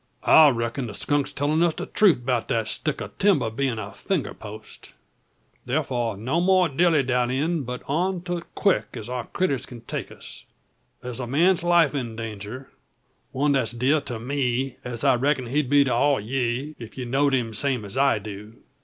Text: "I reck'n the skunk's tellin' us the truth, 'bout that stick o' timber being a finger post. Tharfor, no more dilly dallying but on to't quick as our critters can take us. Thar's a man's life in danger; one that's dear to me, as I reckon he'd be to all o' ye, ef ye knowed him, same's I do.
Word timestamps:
"I 0.23 0.49
reck'n 0.49 0.87
the 0.87 0.95
skunk's 0.95 1.31
tellin' 1.31 1.61
us 1.61 1.75
the 1.75 1.85
truth, 1.85 2.25
'bout 2.25 2.47
that 2.47 2.67
stick 2.67 3.03
o' 3.03 3.11
timber 3.19 3.51
being 3.51 3.77
a 3.77 3.93
finger 3.93 4.33
post. 4.33 4.93
Tharfor, 5.67 6.17
no 6.17 6.41
more 6.41 6.67
dilly 6.67 7.03
dallying 7.03 7.61
but 7.65 7.83
on 7.87 8.23
to't 8.23 8.45
quick 8.55 8.85
as 8.97 9.07
our 9.09 9.27
critters 9.27 9.67
can 9.67 9.81
take 9.81 10.11
us. 10.11 10.45
Thar's 11.03 11.19
a 11.19 11.27
man's 11.27 11.61
life 11.61 11.93
in 11.93 12.15
danger; 12.15 12.71
one 13.31 13.51
that's 13.51 13.73
dear 13.73 14.01
to 14.01 14.19
me, 14.19 14.77
as 14.83 15.03
I 15.03 15.17
reckon 15.17 15.45
he'd 15.45 15.69
be 15.69 15.83
to 15.83 15.93
all 15.93 16.15
o' 16.15 16.17
ye, 16.17 16.73
ef 16.79 16.97
ye 16.97 17.05
knowed 17.05 17.35
him, 17.35 17.53
same's 17.53 17.95
I 17.95 18.17
do. 18.17 18.55